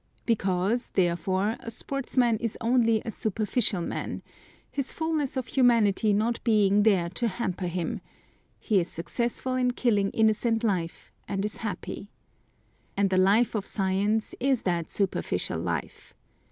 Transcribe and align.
Because, 0.25 0.87
therefore, 0.95 1.57
a 1.59 1.69
sportsman 1.69 2.37
is 2.37 2.57
only 2.59 3.03
a 3.05 3.11
superficial 3.11 3.83
man, 3.83 4.23
his 4.71 4.91
fullness 4.91 5.37
of 5.37 5.45
humanity 5.45 6.11
not 6.11 6.43
being 6.43 6.81
there 6.81 7.07
to 7.11 7.27
hamper 7.27 7.67
him, 7.67 8.01
he 8.57 8.79
is 8.79 8.87
successful 8.87 9.53
in 9.53 9.69
killing 9.73 10.09
innocent 10.09 10.63
life 10.63 11.11
and 11.27 11.45
is 11.45 11.57
happy. 11.57 12.09
And 12.97 13.11
the 13.11 13.17
life 13.17 13.53
of 13.53 13.67
science 13.67 14.33
is 14.39 14.63
that 14.63 14.89
superficial 14.89 15.59
life. 15.59 16.15